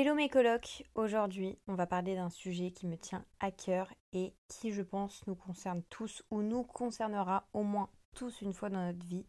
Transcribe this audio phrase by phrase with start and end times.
[0.00, 4.32] Hello mes colocs, aujourd'hui on va parler d'un sujet qui me tient à cœur et
[4.46, 8.86] qui je pense nous concerne tous ou nous concernera au moins tous une fois dans
[8.86, 9.26] notre vie,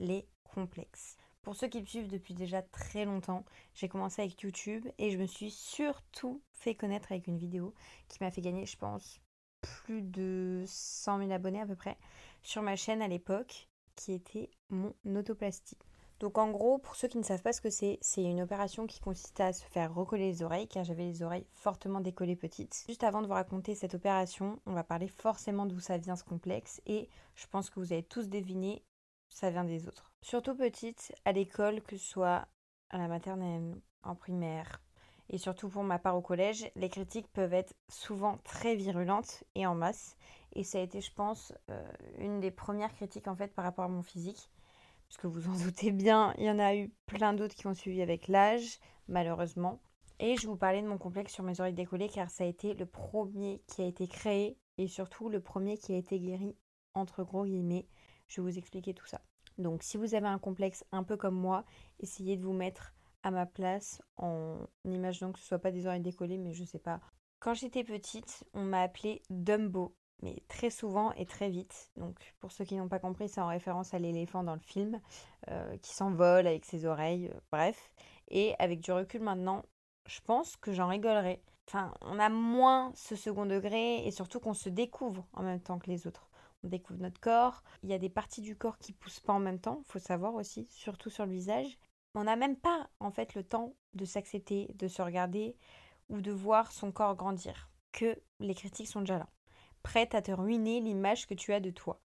[0.00, 1.16] les complexes.
[1.42, 5.18] Pour ceux qui me suivent depuis déjà très longtemps, j'ai commencé avec YouTube et je
[5.18, 7.72] me suis surtout fait connaître avec une vidéo
[8.08, 9.20] qui m'a fait gagner je pense
[9.60, 11.96] plus de 100 000 abonnés à peu près
[12.42, 15.78] sur ma chaîne à l'époque qui était mon autoplastie.
[16.20, 18.86] Donc en gros, pour ceux qui ne savent pas ce que c'est, c'est une opération
[18.86, 22.84] qui consiste à se faire recoller les oreilles, car j'avais les oreilles fortement décollées petites.
[22.88, 26.24] Juste avant de vous raconter cette opération, on va parler forcément d'où ça vient ce
[26.24, 28.82] complexe, et je pense que vous avez tous deviné,
[29.28, 30.10] ça vient des autres.
[30.20, 32.48] Surtout petite, à l'école, que ce soit
[32.90, 34.80] à la maternelle, en primaire,
[35.30, 39.66] et surtout pour ma part au collège, les critiques peuvent être souvent très virulentes et
[39.66, 40.16] en masse.
[40.54, 43.84] Et ça a été, je pense, euh, une des premières critiques en fait par rapport
[43.84, 44.50] à mon physique
[45.08, 47.74] parce que vous en doutez bien, il y en a eu plein d'autres qui ont
[47.74, 48.78] suivi avec l'âge,
[49.08, 49.80] malheureusement.
[50.20, 52.74] Et je vous parler de mon complexe sur mes oreilles décollées car ça a été
[52.74, 56.56] le premier qui a été créé et surtout le premier qui a été guéri
[56.94, 57.86] entre gros guillemets.
[58.26, 59.20] Je vais vous expliquer tout ça.
[59.58, 61.64] Donc si vous avez un complexe un peu comme moi,
[62.00, 66.00] essayez de vous mettre à ma place en imaginant que ce soit pas des oreilles
[66.00, 67.00] décollées mais je sais pas.
[67.38, 71.90] Quand j'étais petite, on m'a appelée Dumbo mais très souvent et très vite.
[71.96, 75.00] Donc pour ceux qui n'ont pas compris, c'est en référence à l'éléphant dans le film,
[75.50, 77.90] euh, qui s'envole avec ses oreilles, euh, bref.
[78.28, 79.64] Et avec du recul maintenant,
[80.06, 81.42] je pense que j'en rigolerai.
[81.68, 85.78] Enfin, on a moins ce second degré et surtout qu'on se découvre en même temps
[85.78, 86.28] que les autres.
[86.64, 87.62] On découvre notre corps.
[87.82, 90.34] Il y a des parties du corps qui poussent pas en même temps, faut savoir
[90.34, 91.78] aussi, surtout sur le visage.
[92.14, 95.56] On n'a même pas en fait le temps de s'accepter, de se regarder
[96.08, 97.70] ou de voir son corps grandir.
[97.92, 99.28] Que les critiques sont déjà là
[99.82, 102.00] prête à te ruiner l'image que tu as de toi,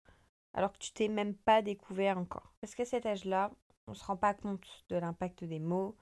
[0.53, 2.53] alors que tu t'es même pas découvert encore.
[2.61, 3.51] Parce qu'à cet âge-là,
[3.87, 5.95] on ne se rend pas compte de l'impact des mots,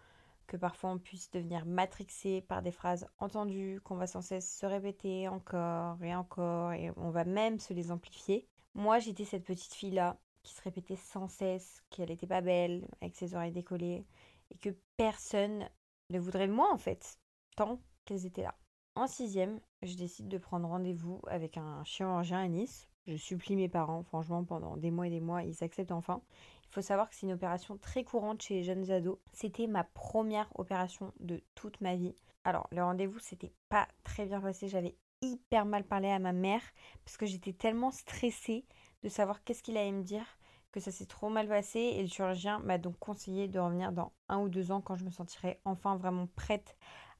[0.47, 4.65] que parfois on puisse devenir matrixé par des phrases entendues, qu'on va sans cesse se
[4.65, 8.47] répéter encore et encore, et on va même se les amplifier.
[8.73, 13.15] Moi, j'étais cette petite fille-là qui se répétait sans cesse qu'elle n'était pas belle, avec
[13.15, 14.05] ses oreilles décollées,
[14.49, 15.69] et que personne
[16.09, 17.17] ne voudrait de moi en fait,
[17.55, 18.55] tant qu'elles étaient là.
[18.95, 22.89] En sixième, je décide de prendre rendez-vous avec un chirurgien à Nice.
[23.07, 26.21] Je supplie mes parents, franchement, pendant des mois et des mois, ils acceptent enfin.
[26.69, 29.17] Il faut savoir que c'est une opération très courante chez les jeunes ados.
[29.31, 32.15] C'était ma première opération de toute ma vie.
[32.43, 34.67] Alors, le rendez-vous, c'était pas très bien passé.
[34.67, 36.61] J'avais hyper mal parlé à ma mère
[37.05, 38.65] parce que j'étais tellement stressée
[39.03, 40.25] de savoir qu'est-ce qu'il allait me dire
[40.71, 44.13] que ça s'est trop mal passé et le chirurgien m'a donc conseillé de revenir dans
[44.29, 46.77] un ou deux ans quand je me sentirais enfin vraiment prête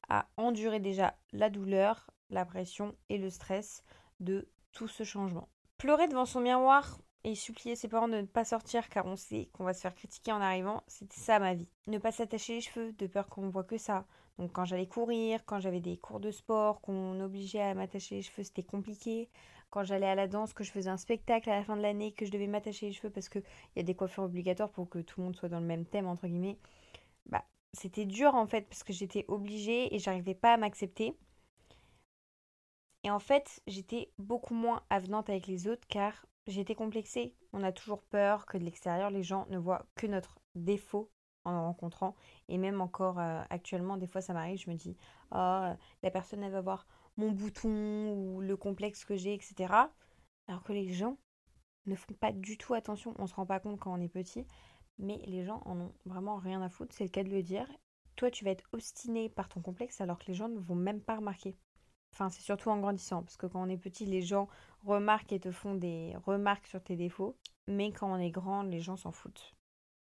[0.08, 3.84] à endurer déjà la douleur, la pression et le stress
[4.20, 5.48] de tout ce changement.
[5.78, 9.48] Pleurer devant son miroir et supplier ses parents de ne pas sortir car on sait
[9.52, 11.68] qu'on va se faire critiquer en arrivant, c'était ça ma vie.
[11.86, 14.06] Ne pas s'attacher les cheveux de peur qu'on voit que ça.
[14.38, 18.22] Donc quand j'allais courir, quand j'avais des cours de sport, qu'on obligeait à m'attacher les
[18.22, 19.28] cheveux, c'était compliqué.
[19.70, 22.12] Quand j'allais à la danse, que je faisais un spectacle à la fin de l'année,
[22.12, 23.42] que je devais m'attacher les cheveux parce qu'il
[23.76, 26.06] y a des coiffures obligatoires pour que tout le monde soit dans le même thème,
[26.06, 26.58] entre guillemets.
[27.26, 31.16] Bah, c'était dur en fait parce que j'étais obligée et j'arrivais pas à m'accepter.
[33.04, 37.34] Et en fait, j'étais beaucoup moins avenante avec les autres car j'étais complexée.
[37.52, 41.10] On a toujours peur que de l'extérieur, les gens ne voient que notre défaut
[41.44, 42.14] en nous rencontrant.
[42.48, 44.96] Et même encore euh, actuellement, des fois ça m'arrive, je me dis,
[45.32, 45.66] oh,
[46.02, 46.86] la personne elle va voir
[47.16, 49.72] mon bouton ou le complexe que j'ai, etc.
[50.46, 51.18] Alors que les gens
[51.86, 53.14] ne font pas du tout attention.
[53.18, 54.46] On se rend pas compte quand on est petit
[54.98, 57.66] mais les gens en ont vraiment rien à foutre, c'est le cas de le dire.
[58.16, 61.00] Toi, tu vas être obstiné par ton complexe alors que les gens ne vont même
[61.00, 61.56] pas remarquer.
[62.12, 64.48] Enfin, c'est surtout en grandissant, parce que quand on est petit, les gens
[64.84, 67.36] remarquent et te font des remarques sur tes défauts,
[67.66, 69.54] mais quand on est grand, les gens s'en foutent.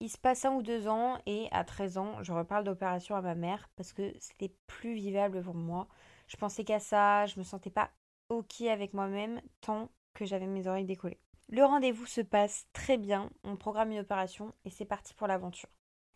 [0.01, 3.23] Il se passe un ou deux ans, et à 13 ans, je reparle d'opération à
[3.23, 5.89] ma mère, parce que c'était plus vivable pour moi.
[6.29, 7.91] Je pensais qu'à ça, je me sentais pas
[8.29, 11.21] ok avec moi-même, tant que j'avais mes oreilles décollées.
[11.49, 15.69] Le rendez-vous se passe très bien, on programme une opération et c'est parti pour l'aventure.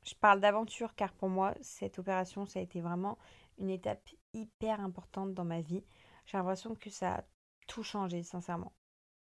[0.04, 3.16] Je parle d'aventure car pour moi, cette opération, ça a été vraiment
[3.58, 5.84] une étape hyper importante dans ma vie.
[6.26, 7.24] J'ai l'impression que ça a
[7.66, 8.72] tout changé, sincèrement.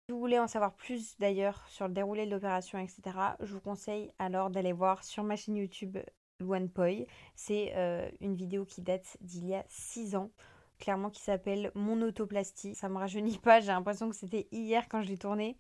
[0.06, 3.02] Si vous voulez en savoir plus d'ailleurs sur le déroulé de l'opération, etc.,
[3.40, 5.98] je vous conseille alors d'aller voir sur ma chaîne YouTube
[6.40, 6.70] Luan.
[7.36, 10.32] C'est euh, une vidéo qui date d'il y a 6 ans,
[10.80, 12.76] clairement qui s'appelle Mon autoplastie.
[12.76, 15.58] Ça me rajeunit pas, j'ai l'impression que c'était hier quand je l'ai tournée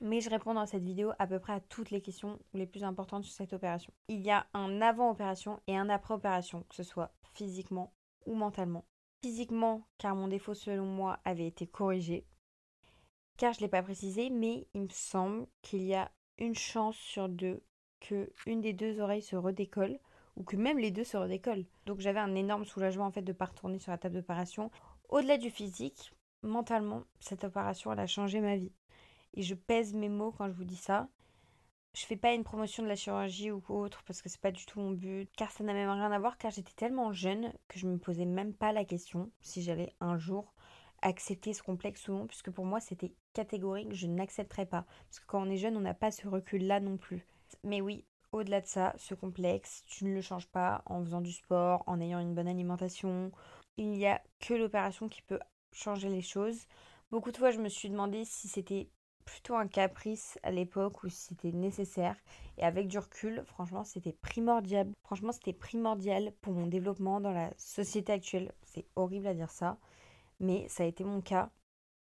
[0.00, 2.84] mais je réponds dans cette vidéo à peu près à toutes les questions les plus
[2.84, 3.92] importantes sur cette opération.
[4.08, 7.92] Il y a un avant-opération et un après-opération, que ce soit physiquement
[8.26, 8.84] ou mentalement.
[9.22, 12.26] Physiquement, car mon défaut selon moi avait été corrigé,
[13.36, 16.96] car je ne l'ai pas précisé, mais il me semble qu'il y a une chance
[16.96, 17.62] sur deux
[18.00, 19.98] que une des deux oreilles se redécolle
[20.36, 21.66] ou que même les deux se redécollent.
[21.86, 24.70] Donc j'avais un énorme soulagement en fait de pas retourner sur la table d'opération.
[25.08, 26.12] Au-delà du physique,
[26.42, 28.72] mentalement, cette opération elle a changé ma vie.
[29.34, 31.08] Et je pèse mes mots quand je vous dis ça.
[31.94, 34.64] Je fais pas une promotion de la chirurgie ou autre parce que c'est pas du
[34.64, 37.78] tout mon but, car ça n'a même rien à voir, car j'étais tellement jeune que
[37.78, 40.54] je me posais même pas la question si j'allais un jour
[41.02, 44.84] accepter ce complexe ou non, puisque pour moi c'était catégorique, je n'accepterais pas.
[45.08, 47.26] Parce que quand on est jeune, on n'a pas ce recul-là non plus.
[47.64, 51.32] Mais oui, au-delà de ça, ce complexe, tu ne le changes pas en faisant du
[51.32, 53.32] sport, en ayant une bonne alimentation.
[53.76, 55.40] Il n'y a que l'opération qui peut
[55.72, 56.66] changer les choses.
[57.10, 58.88] Beaucoup de fois, je me suis demandé si c'était
[59.24, 62.16] plutôt un caprice à l'époque si c'était nécessaire.
[62.58, 64.90] Et avec du recul, franchement, c'était primordial.
[65.02, 68.52] Franchement, c'était primordial pour mon développement dans la société actuelle.
[68.64, 69.78] C'est horrible à dire ça,
[70.40, 71.50] mais ça a été mon cas.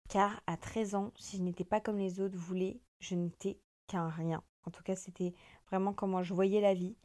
[0.10, 4.10] Car à 13 ans, si je n'étais pas comme les autres voulaient, je n'étais qu'un
[4.10, 4.44] rien.
[4.66, 5.34] En tout cas, c'était
[5.68, 6.96] vraiment comment je voyais la vie.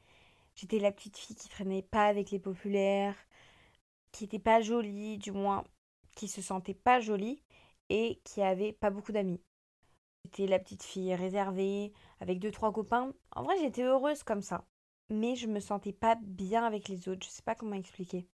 [0.54, 3.16] J'étais la petite fille qui traînait pas avec les populaires,
[4.12, 5.64] qui n'était pas jolie, du moins
[6.16, 7.42] qui se sentait pas jolie
[7.88, 9.40] et qui avait pas beaucoup d'amis.
[10.26, 13.12] J'étais la petite fille réservée, avec deux trois copains.
[13.30, 14.66] En vrai, j'étais heureuse comme ça.
[15.08, 17.24] Mais je me sentais pas bien avec les autres.
[17.24, 18.26] Je sais pas comment expliquer.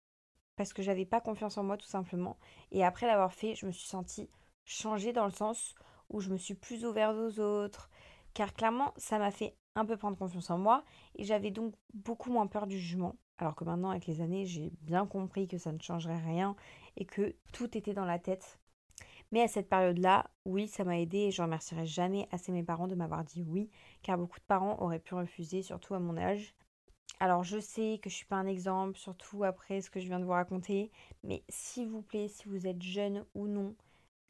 [0.56, 2.38] Parce que j'avais pas confiance en moi tout simplement.
[2.70, 4.30] Et après l'avoir fait, je me suis sentie
[4.64, 5.74] changée dans le sens
[6.08, 7.90] où je me suis plus ouverte aux autres.
[8.32, 10.84] Car clairement, ça m'a fait un peu prendre confiance en moi.
[11.16, 13.16] Et j'avais donc beaucoup moins peur du jugement.
[13.36, 16.56] Alors que maintenant, avec les années, j'ai bien compris que ça ne changerait rien
[16.96, 18.61] et que tout était dans la tête
[19.32, 22.86] mais à cette période-là, oui, ça m'a aidé et je remercierai jamais assez mes parents
[22.86, 23.70] de m'avoir dit oui,
[24.02, 26.54] car beaucoup de parents auraient pu refuser, surtout à mon âge.
[27.18, 30.20] Alors je sais que je suis pas un exemple, surtout après ce que je viens
[30.20, 30.90] de vous raconter,
[31.24, 33.74] mais s'il vous plaît, si vous êtes jeune ou non,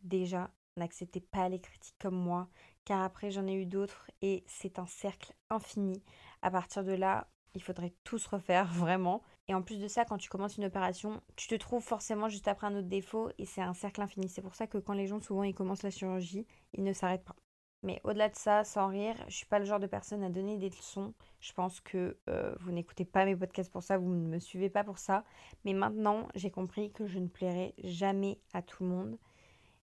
[0.03, 2.49] déjà, n'acceptez pas les critiques comme moi,
[2.85, 6.03] car après j'en ai eu d'autres et c'est un cercle infini.
[6.43, 9.23] À partir de là, il faudrait tous refaire vraiment.
[9.49, 12.49] Et en plus de ça, quand tu commences une opération, tu te trouves forcément juste
[12.49, 14.29] après un autre défaut et c'est un cercle infini.
[14.29, 17.25] C'est pour ça que quand les gens souvent ils commencent la chirurgie, ils ne s'arrêtent
[17.25, 17.37] pas.
[17.83, 20.57] Mais au-delà de ça, sans rire, je suis pas le genre de personne à donner
[20.57, 21.15] des leçons.
[21.41, 24.71] Je pense que euh, vous n'écoutez pas mes podcasts pour ça, vous ne me suivez
[24.71, 25.25] pas pour ça.
[25.65, 29.19] Mais maintenant, j'ai compris que je ne plairai jamais à tout le monde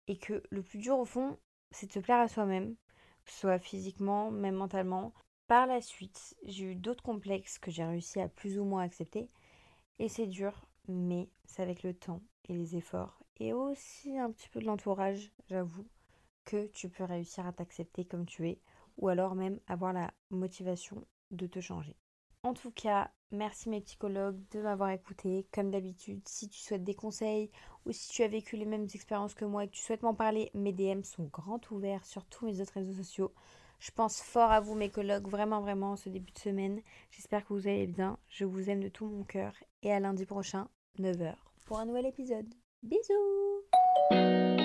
[0.08, 1.38] et que le plus dur au fond,
[1.70, 2.74] c'est de se plaire à soi-même,
[3.24, 5.14] que ce soit physiquement, même mentalement.
[5.46, 9.28] Par la suite, j'ai eu d'autres complexes que j'ai réussi à plus ou moins accepter.
[9.98, 14.48] Et c'est dur, mais c'est avec le temps et les efforts et aussi un petit
[14.48, 15.86] peu de l'entourage, j'avoue,
[16.44, 18.60] que tu peux réussir à t'accepter comme tu es
[18.98, 21.96] ou alors même avoir la motivation de te changer.
[22.44, 25.46] En tout cas, merci mes psychologues de m'avoir écouté.
[25.50, 27.50] Comme d'habitude, si tu souhaites des conseils
[27.86, 30.14] ou si tu as vécu les mêmes expériences que moi et que tu souhaites m'en
[30.14, 33.32] parler, mes DM sont grands ouverts sur tous mes autres réseaux sociaux.
[33.78, 36.80] Je pense fort à vous, mes collègues, vraiment, vraiment, ce début de semaine.
[37.10, 38.18] J'espère que vous allez bien.
[38.28, 39.52] Je vous aime de tout mon cœur.
[39.82, 40.68] Et à lundi prochain,
[40.98, 41.34] 9h,
[41.66, 42.52] pour un nouvel épisode.
[42.82, 44.63] Bisous